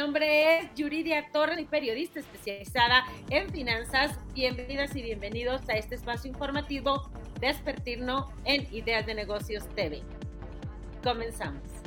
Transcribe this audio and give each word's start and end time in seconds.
nombre 0.00 0.56
es 0.56 0.74
Yuridia 0.76 1.30
Torre, 1.30 1.66
periodista 1.68 2.20
especializada 2.20 3.04
en 3.28 3.50
finanzas. 3.50 4.18
Bienvenidas 4.32 4.96
y 4.96 5.02
bienvenidos 5.02 5.60
a 5.68 5.74
este 5.74 5.94
espacio 5.94 6.30
informativo 6.30 7.10
Despertirno 7.38 8.32
en 8.46 8.66
Ideas 8.74 9.04
de 9.04 9.14
Negocios 9.14 9.68
TV. 9.74 10.00
Comenzamos. 11.04 11.79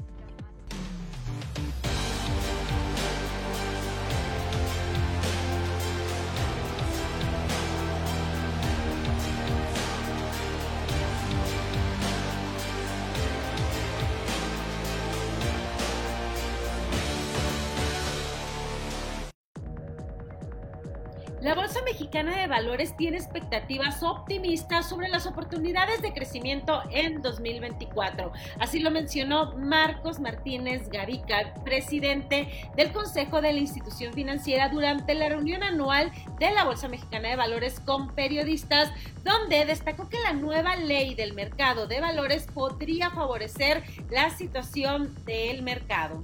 La 21.43 21.55
Bolsa 21.55 21.81
Mexicana 21.83 22.38
de 22.38 22.47
Valores 22.47 22.95
tiene 22.95 23.17
expectativas 23.17 24.01
optimistas 24.01 24.88
sobre 24.88 25.09
las 25.09 25.25
oportunidades 25.25 26.01
de 26.01 26.13
crecimiento 26.13 26.81
en 26.89 27.21
2024. 27.21 28.31
Así 28.61 28.79
lo 28.79 28.91
mencionó 28.91 29.51
Marcos 29.57 30.21
Martínez 30.21 30.87
Gavica, 30.87 31.53
presidente 31.65 32.48
del 32.77 32.93
Consejo 32.93 33.41
de 33.41 33.51
la 33.51 33.59
Institución 33.59 34.13
Financiera, 34.13 34.70
durante 34.70 35.15
la 35.15 35.27
reunión 35.27 35.63
anual 35.63 36.13
de 36.39 36.49
la 36.51 36.63
Bolsa 36.63 36.87
Mexicana 36.87 37.27
de 37.27 37.35
Valores 37.35 37.81
con 37.81 38.15
periodistas, 38.15 38.93
donde 39.25 39.65
destacó 39.65 40.07
que 40.07 40.21
la 40.21 40.31
nueva 40.31 40.77
ley 40.77 41.13
del 41.13 41.34
mercado 41.34 41.87
de 41.87 41.99
valores 41.99 42.48
podría 42.53 43.09
favorecer 43.09 43.84
la 44.09 44.29
situación 44.29 45.13
del 45.25 45.62
mercado. 45.62 46.21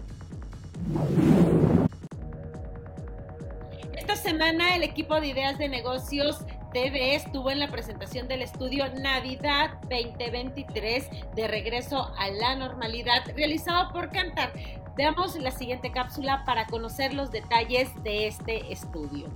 Semana 4.22 4.76
el 4.76 4.84
equipo 4.84 5.22
de 5.22 5.28
ideas 5.28 5.58
de 5.58 5.70
negocios 5.70 6.40
TV 6.74 7.16
estuvo 7.16 7.52
en 7.52 7.60
la 7.60 7.72
presentación 7.72 8.28
del 8.28 8.42
estudio 8.42 8.86
Navidad 8.96 9.80
2023 9.84 11.08
de 11.36 11.48
regreso 11.48 12.12
a 12.18 12.30
la 12.30 12.58
normalidad 12.58 13.24
realizado 13.36 13.94
por 13.94 14.10
Cantar. 14.10 14.52
Veamos 14.98 15.40
la 15.40 15.52
siguiente 15.52 15.94
cápsula 15.94 16.44
para 16.46 16.68
conocer 16.68 17.14
los 17.14 17.32
detalles 17.32 17.90
de 18.04 18.28
este 18.28 18.74
estudio. 18.74 19.28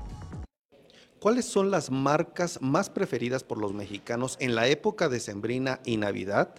¿Cuáles 1.19 1.45
son 1.45 1.71
las 1.71 1.89
marcas 1.89 2.61
más 2.61 2.89
preferidas 2.89 3.45
por 3.45 3.59
los 3.59 3.71
mexicanos 3.73 4.35
en 4.41 4.53
la 4.53 4.67
época 4.67 5.07
de 5.07 5.21
Sembrina 5.21 5.79
y 5.85 5.95
Navidad? 5.95 6.55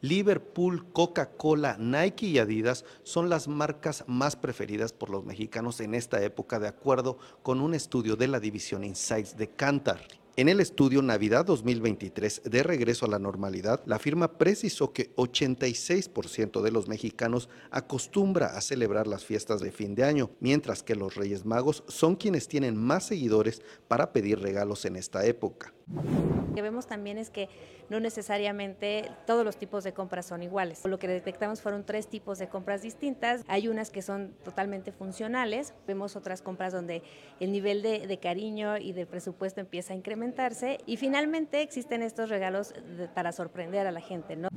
Liverpool, 0.00 0.92
Coca-Cola, 0.92 1.76
Nike 1.78 2.26
y 2.26 2.38
Adidas 2.38 2.84
son 3.02 3.28
las 3.28 3.48
marcas 3.48 4.04
más 4.06 4.36
preferidas 4.36 4.92
por 4.92 5.10
los 5.10 5.24
mexicanos 5.24 5.80
en 5.80 5.94
esta 5.94 6.22
época 6.22 6.58
de 6.58 6.68
acuerdo 6.68 7.18
con 7.42 7.60
un 7.60 7.74
estudio 7.74 8.16
de 8.16 8.28
la 8.28 8.40
división 8.40 8.84
Insights 8.84 9.36
de 9.36 9.48
Cantar. 9.48 10.00
En 10.38 10.50
el 10.50 10.60
estudio 10.60 11.00
Navidad 11.00 11.46
2023 11.46 12.42
de 12.44 12.62
regreso 12.62 13.06
a 13.06 13.08
la 13.08 13.18
normalidad, 13.18 13.80
la 13.86 13.98
firma 13.98 14.36
precisó 14.36 14.92
que 14.92 15.14
86% 15.16 16.60
de 16.60 16.70
los 16.70 16.88
mexicanos 16.88 17.48
acostumbra 17.70 18.48
a 18.48 18.60
celebrar 18.60 19.06
las 19.06 19.24
fiestas 19.24 19.62
de 19.62 19.72
fin 19.72 19.94
de 19.94 20.04
año, 20.04 20.30
mientras 20.40 20.82
que 20.82 20.94
los 20.94 21.14
Reyes 21.14 21.46
Magos 21.46 21.84
son 21.88 22.16
quienes 22.16 22.48
tienen 22.48 22.76
más 22.76 23.06
seguidores 23.06 23.62
para 23.88 24.12
pedir 24.12 24.38
regalos 24.40 24.84
en 24.84 24.96
esta 24.96 25.24
época. 25.24 25.72
Lo 25.92 26.54
que 26.54 26.62
vemos 26.62 26.86
también 26.86 27.16
es 27.16 27.30
que 27.30 27.48
no 27.88 28.00
necesariamente 28.00 29.10
todos 29.26 29.44
los 29.44 29.56
tipos 29.56 29.84
de 29.84 29.92
compras 29.92 30.26
son 30.26 30.42
iguales. 30.42 30.84
Lo 30.84 30.98
que 30.98 31.06
detectamos 31.06 31.60
fueron 31.60 31.84
tres 31.84 32.08
tipos 32.08 32.38
de 32.38 32.48
compras 32.48 32.82
distintas. 32.82 33.44
Hay 33.46 33.68
unas 33.68 33.90
que 33.90 34.02
son 34.02 34.34
totalmente 34.42 34.90
funcionales, 34.90 35.74
vemos 35.86 36.16
otras 36.16 36.42
compras 36.42 36.72
donde 36.72 37.02
el 37.40 37.52
nivel 37.52 37.82
de, 37.82 38.18
cariño 38.20 38.78
y 38.78 38.92
de 38.92 39.06
presupuesto 39.06 39.60
empieza 39.60 39.92
a 39.92 39.96
incrementarse 39.96 40.78
y 40.86 40.96
finalmente 40.96 41.62
existen 41.62 42.02
estos 42.02 42.30
regalos 42.30 42.74
para 43.14 43.30
sorprender 43.32 43.86
a 43.86 43.92
la 43.92 44.00
gente. 44.00 44.34
¿no? 44.34 44.48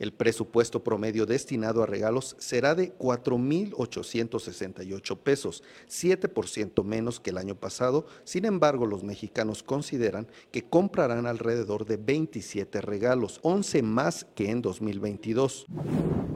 El 0.00 0.12
presupuesto 0.14 0.82
promedio 0.82 1.26
destinado 1.26 1.82
a 1.82 1.86
regalos 1.86 2.34
será 2.38 2.74
de 2.74 2.96
4.868 2.96 5.18
pesos, 5.18 5.62
7% 5.88 6.82
menos 6.84 7.20
que 7.20 7.28
el 7.28 7.36
año 7.36 7.54
pasado. 7.54 8.06
Sin 8.24 8.46
embargo, 8.46 8.86
los 8.86 9.04
mexicanos 9.04 9.62
consideran 9.62 10.26
que 10.52 10.64
comprarán 10.64 11.26
alrededor 11.26 11.84
de 11.84 11.98
27 11.98 12.80
regalos, 12.80 13.40
11 13.42 13.82
más 13.82 14.24
que 14.34 14.50
en 14.50 14.62
2022. 14.62 15.66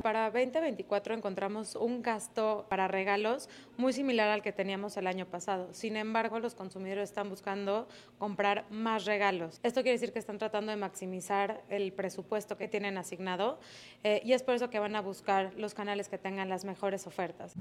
Para 0.02 0.30
2024 0.30 1.14
encontramos 1.14 1.76
un 1.76 2.02
gasto 2.02 2.66
para 2.68 2.88
regalos 2.88 3.48
muy 3.78 3.94
similar 3.94 4.28
al 4.28 4.42
que 4.42 4.52
teníamos 4.52 4.98
el 4.98 5.06
año 5.06 5.24
pasado. 5.24 5.68
Sin 5.72 5.96
embargo, 5.96 6.38
los 6.40 6.54
consumidores 6.54 7.08
están 7.08 7.30
buscando 7.30 7.88
comprar 8.18 8.66
más 8.68 9.06
regalos. 9.06 9.60
Esto 9.62 9.80
quiere 9.80 9.92
decir 9.92 10.12
que 10.12 10.18
están 10.18 10.36
tratando 10.36 10.72
de 10.72 10.76
maximizar 10.76 11.64
el 11.70 11.94
presupuesto 11.94 12.58
que 12.58 12.68
tienen 12.68 12.98
asignado 12.98 13.53
eh, 14.02 14.20
y 14.24 14.32
es 14.32 14.42
por 14.42 14.54
eso 14.54 14.68
que 14.68 14.78
van 14.78 14.96
a 14.96 15.00
buscar 15.00 15.52
los 15.56 15.74
canales 15.74 16.08
que 16.08 16.18
tengan 16.18 16.48
las 16.48 16.64
mejores 16.64 17.06
ofertas. 17.06 17.54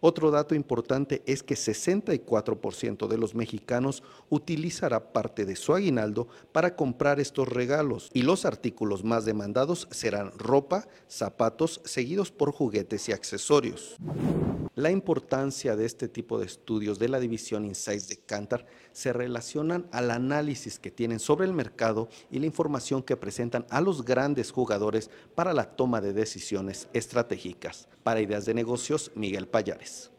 Otro 0.00 0.30
dato 0.30 0.54
importante 0.54 1.22
es 1.26 1.42
que 1.42 1.54
64% 1.54 3.08
de 3.08 3.18
los 3.18 3.34
mexicanos 3.34 4.02
utilizará 4.28 5.12
parte 5.12 5.44
de 5.46 5.56
su 5.56 5.74
aguinaldo 5.74 6.28
para 6.52 6.76
comprar 6.76 7.20
estos 7.20 7.48
regalos 7.48 8.10
y 8.12 8.22
los 8.22 8.44
artículos 8.44 9.02
más 9.02 9.24
demandados 9.24 9.88
serán 9.90 10.30
ropa, 10.38 10.86
zapatos, 11.08 11.80
seguidos 11.84 12.30
por 12.30 12.52
juguetes 12.52 13.08
y 13.08 13.12
accesorios. 13.12 13.96
La 14.76 14.90
importancia 14.90 15.76
de 15.76 15.84
este 15.84 16.08
tipo 16.08 16.38
de 16.38 16.46
estudios 16.46 16.98
de 16.98 17.08
la 17.08 17.20
división 17.20 17.64
Insights 17.64 18.08
de 18.08 18.16
Cantar 18.16 18.66
se 18.90 19.12
relacionan 19.12 19.86
al 19.92 20.10
análisis 20.10 20.80
que 20.80 20.90
tienen 20.90 21.20
sobre 21.20 21.46
el 21.46 21.52
mercado 21.52 22.08
y 22.28 22.40
la 22.40 22.46
información 22.46 23.02
que 23.02 23.16
presentan 23.16 23.66
a 23.70 23.80
los 23.80 24.04
grandes 24.04 24.50
jugadores 24.50 25.10
para 25.36 25.52
la 25.52 25.76
toma 25.76 26.00
de 26.00 26.12
decisiones 26.12 26.88
estratégicas. 26.92 27.86
Para 28.02 28.20
Ideas 28.20 28.46
de 28.46 28.54
Negocios, 28.54 29.12
Miguel 29.14 29.46
Payares. 29.46 30.10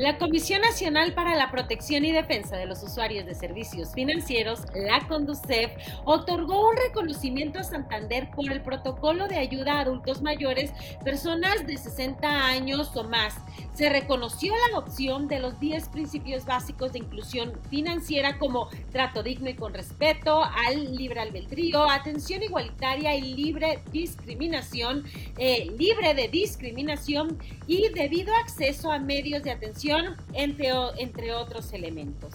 La 0.00 0.16
Comisión 0.16 0.62
Nacional 0.62 1.12
para 1.12 1.34
la 1.34 1.50
Protección 1.50 2.06
y 2.06 2.12
Defensa 2.12 2.56
de 2.56 2.64
los 2.64 2.82
Usuarios 2.82 3.26
de 3.26 3.34
Servicios 3.34 3.92
Financieros, 3.92 4.60
la 4.74 5.06
CONDUCEF, 5.06 5.72
otorgó 6.06 6.70
un 6.70 6.76
reconocimiento 6.78 7.58
a 7.58 7.64
Santander 7.64 8.30
por 8.30 8.50
el 8.50 8.62
protocolo 8.62 9.28
de 9.28 9.36
ayuda 9.36 9.74
a 9.74 9.80
adultos 9.80 10.22
mayores, 10.22 10.72
personas 11.04 11.66
de 11.66 11.76
60 11.76 12.46
años 12.46 12.96
o 12.96 13.04
más. 13.04 13.34
Se 13.74 13.90
reconoció 13.90 14.54
la 14.54 14.78
adopción 14.78 15.28
de 15.28 15.38
los 15.38 15.60
10 15.60 15.90
principios 15.90 16.46
básicos 16.46 16.94
de 16.94 17.00
inclusión 17.00 17.52
financiera 17.68 18.38
como 18.38 18.70
trato 18.92 19.22
digno 19.22 19.50
y 19.50 19.54
con 19.54 19.74
respeto, 19.74 20.42
al 20.42 20.96
libre 20.96 21.20
albedrío, 21.20 21.88
atención 21.90 22.42
igualitaria 22.42 23.16
y 23.16 23.34
libre 23.34 23.80
discriminación, 23.92 25.04
eh, 25.36 25.70
libre 25.78 26.14
de 26.14 26.28
discriminación 26.28 27.38
y 27.66 27.88
debido 27.90 28.34
acceso 28.36 28.90
a 28.90 28.98
medios 28.98 29.42
de 29.42 29.50
atención 29.50 29.89
entre, 30.32 30.72
entre 30.98 31.34
otros 31.34 31.72
elementos. 31.72 32.34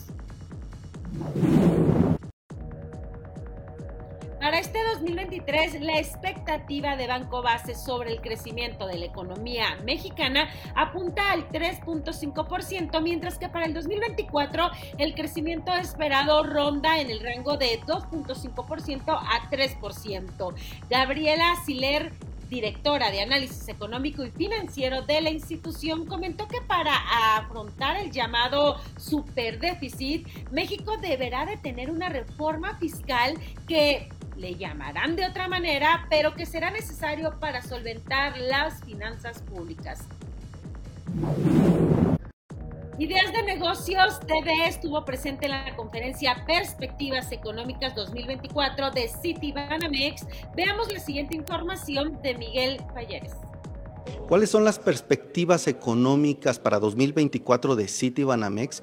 Para 4.45 4.59
este 4.59 4.77
2023, 4.93 5.81
la 5.81 5.97
expectativa 5.97 6.95
de 6.95 7.07
Banco 7.07 7.41
Base 7.41 7.73
sobre 7.73 8.11
el 8.11 8.21
crecimiento 8.21 8.85
de 8.85 8.99
la 8.99 9.05
economía 9.05 9.75
mexicana 9.83 10.49
apunta 10.75 11.31
al 11.31 11.49
3.5%, 11.49 13.01
mientras 13.01 13.39
que 13.39 13.49
para 13.49 13.65
el 13.65 13.73
2024 13.73 14.69
el 14.99 15.15
crecimiento 15.15 15.73
esperado 15.73 16.43
ronda 16.43 16.99
en 16.99 17.09
el 17.09 17.21
rango 17.21 17.57
de 17.57 17.81
2.5% 17.87 19.17
a 19.17 19.49
3%. 19.49 20.53
Gabriela 20.91 21.55
Siler 21.65 22.11
directora 22.49 23.11
de 23.11 23.21
análisis 23.21 23.67
económico 23.67 24.23
y 24.25 24.31
financiero 24.31 25.01
de 25.01 25.21
la 25.21 25.29
institución, 25.29 26.05
comentó 26.05 26.47
que 26.47 26.61
para 26.61 26.93
afrontar 27.37 27.97
el 27.97 28.11
llamado 28.11 28.79
superdéficit, 28.97 30.27
México 30.51 30.97
deberá 30.97 31.45
de 31.45 31.57
tener 31.57 31.89
una 31.91 32.09
reforma 32.09 32.75
fiscal 32.77 33.35
que 33.67 34.09
le 34.37 34.55
llamarán 34.55 35.15
de 35.15 35.25
otra 35.25 35.47
manera, 35.47 36.07
pero 36.09 36.35
que 36.35 36.45
será 36.45 36.71
necesario 36.71 37.39
para 37.39 37.61
solventar 37.61 38.37
las 38.37 38.83
finanzas 38.83 39.41
públicas. 39.41 40.07
Ideas 42.97 43.33
de 43.33 43.43
Negocios 43.43 44.21
TV 44.21 44.67
estuvo 44.67 45.03
presente 45.03 45.47
en 45.47 45.51
la 45.51 45.75
conferencia 45.75 46.45
Perspectivas 46.47 47.29
Económicas 47.33 47.93
2024 47.93 48.91
de 48.91 49.09
Citibanamex. 49.09 50.25
Veamos 50.55 50.93
la 50.93 51.01
siguiente 51.01 51.35
información 51.35 52.21
de 52.21 52.35
Miguel 52.35 52.77
Falleres. 52.93 53.33
¿Cuáles 54.29 54.49
son 54.49 54.63
las 54.63 54.79
perspectivas 54.79 55.67
económicas 55.67 56.57
para 56.57 56.79
2024 56.79 57.75
de 57.75 57.89
Citibanamex? 57.89 58.81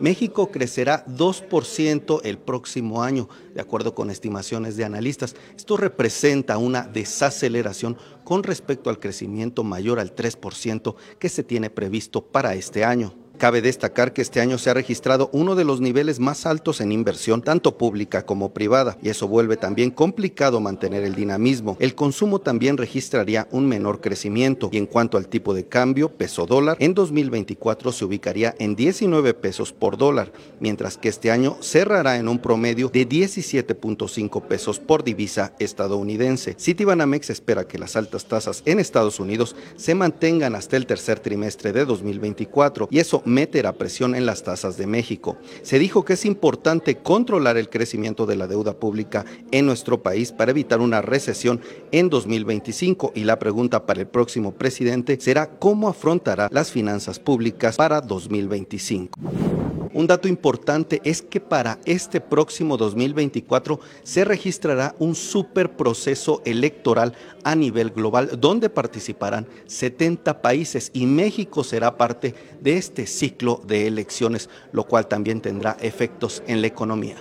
México 0.00 0.50
crecerá 0.50 1.04
2% 1.06 2.20
el 2.24 2.38
próximo 2.38 3.02
año, 3.02 3.28
de 3.54 3.60
acuerdo 3.60 3.94
con 3.94 4.10
estimaciones 4.10 4.76
de 4.76 4.84
analistas. 4.84 5.34
Esto 5.56 5.76
representa 5.76 6.58
una 6.58 6.82
desaceleración 6.82 7.96
con 8.24 8.42
respecto 8.42 8.90
al 8.90 9.00
crecimiento 9.00 9.64
mayor 9.64 9.98
al 9.98 10.14
3% 10.14 10.94
que 11.18 11.28
se 11.28 11.42
tiene 11.44 11.70
previsto 11.70 12.22
para 12.22 12.54
este 12.54 12.84
año. 12.84 13.14
Cabe 13.38 13.62
destacar 13.62 14.12
que 14.12 14.20
este 14.20 14.40
año 14.40 14.58
se 14.58 14.68
ha 14.68 14.74
registrado 14.74 15.30
uno 15.32 15.54
de 15.54 15.62
los 15.62 15.80
niveles 15.80 16.18
más 16.18 16.44
altos 16.44 16.80
en 16.80 16.90
inversión, 16.90 17.40
tanto 17.40 17.78
pública 17.78 18.26
como 18.26 18.52
privada, 18.52 18.98
y 19.00 19.10
eso 19.10 19.28
vuelve 19.28 19.56
también 19.56 19.92
complicado 19.92 20.58
mantener 20.58 21.04
el 21.04 21.14
dinamismo. 21.14 21.76
El 21.78 21.94
consumo 21.94 22.40
también 22.40 22.76
registraría 22.76 23.46
un 23.52 23.68
menor 23.68 24.00
crecimiento, 24.00 24.70
y 24.72 24.78
en 24.78 24.86
cuanto 24.86 25.16
al 25.18 25.28
tipo 25.28 25.54
de 25.54 25.66
cambio, 25.66 26.08
peso 26.08 26.46
dólar, 26.46 26.76
en 26.80 26.94
2024 26.94 27.92
se 27.92 28.04
ubicaría 28.04 28.56
en 28.58 28.74
19 28.74 29.34
pesos 29.34 29.72
por 29.72 29.96
dólar, 29.96 30.32
mientras 30.58 30.98
que 30.98 31.08
este 31.08 31.30
año 31.30 31.58
cerrará 31.60 32.16
en 32.16 32.26
un 32.26 32.40
promedio 32.40 32.88
de 32.88 33.08
17.5 33.08 34.42
pesos 34.48 34.80
por 34.80 35.04
divisa 35.04 35.52
estadounidense. 35.60 36.56
Citibanamex 36.58 37.30
espera 37.30 37.68
que 37.68 37.78
las 37.78 37.94
altas 37.94 38.24
tasas 38.24 38.64
en 38.64 38.80
Estados 38.80 39.20
Unidos 39.20 39.54
se 39.76 39.94
mantengan 39.94 40.56
hasta 40.56 40.76
el 40.76 40.86
tercer 40.86 41.20
trimestre 41.20 41.72
de 41.72 41.84
2024, 41.84 42.88
y 42.90 42.98
eso 42.98 43.22
meterá 43.28 43.74
presión 43.74 44.14
en 44.14 44.26
las 44.26 44.42
tasas 44.42 44.76
de 44.76 44.86
México. 44.86 45.36
Se 45.62 45.78
dijo 45.78 46.04
que 46.04 46.14
es 46.14 46.24
importante 46.24 46.96
controlar 46.96 47.56
el 47.56 47.68
crecimiento 47.68 48.26
de 48.26 48.36
la 48.36 48.46
deuda 48.46 48.74
pública 48.74 49.24
en 49.50 49.66
nuestro 49.66 50.02
país 50.02 50.32
para 50.32 50.50
evitar 50.50 50.80
una 50.80 51.02
recesión 51.02 51.60
en 51.92 52.10
2025 52.10 53.12
y 53.14 53.24
la 53.24 53.38
pregunta 53.38 53.86
para 53.86 54.00
el 54.00 54.06
próximo 54.06 54.52
presidente 54.52 55.18
será 55.20 55.50
cómo 55.58 55.88
afrontará 55.88 56.48
las 56.50 56.72
finanzas 56.72 57.18
públicas 57.18 57.76
para 57.76 58.00
2025. 58.00 59.67
Un 59.98 60.06
dato 60.06 60.28
importante 60.28 61.00
es 61.02 61.22
que 61.22 61.40
para 61.40 61.80
este 61.84 62.20
próximo 62.20 62.76
2024 62.76 63.80
se 64.04 64.24
registrará 64.24 64.94
un 65.00 65.16
super 65.16 65.72
proceso 65.72 66.40
electoral 66.44 67.14
a 67.42 67.56
nivel 67.56 67.90
global 67.90 68.30
donde 68.38 68.70
participarán 68.70 69.48
70 69.66 70.40
países 70.40 70.92
y 70.94 71.04
México 71.06 71.64
será 71.64 71.96
parte 71.96 72.36
de 72.60 72.76
este 72.76 73.08
ciclo 73.08 73.60
de 73.66 73.88
elecciones, 73.88 74.48
lo 74.70 74.84
cual 74.84 75.08
también 75.08 75.40
tendrá 75.40 75.76
efectos 75.80 76.44
en 76.46 76.60
la 76.60 76.68
economía. 76.68 77.16